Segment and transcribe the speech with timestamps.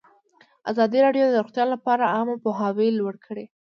[0.71, 3.45] ازادي راډیو د روغتیا لپاره عامه پوهاوي لوړ کړی.